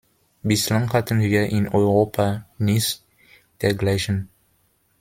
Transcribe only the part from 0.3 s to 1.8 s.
Bislang hatten wir in